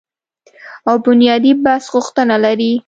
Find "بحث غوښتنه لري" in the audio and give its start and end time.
1.63-2.71